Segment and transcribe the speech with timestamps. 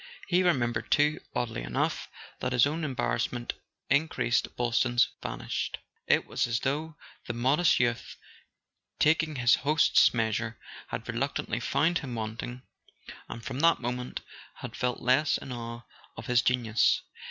[0.27, 2.09] He remembered too, oddly enough,
[2.39, 3.53] that as his own embarrassment
[3.91, 5.77] in¬ creased Boylston's vanished.
[6.07, 6.95] It was as though
[7.27, 8.15] the modest youth,
[8.97, 12.63] taking his host's measure, had reluc¬ tantly found him wanting,
[13.29, 14.21] and from that moment
[14.55, 15.83] had felt less in awe
[16.17, 17.03] of his genius.